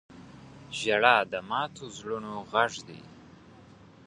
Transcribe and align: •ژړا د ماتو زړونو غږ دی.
•ژړا 0.79 1.15
د 1.31 1.33
ماتو 1.49 1.85
زړونو 1.97 2.31
غږ 2.51 2.73
دی. 2.87 3.01